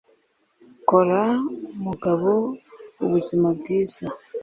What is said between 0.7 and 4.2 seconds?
kora umugabo ubuzima bwiza,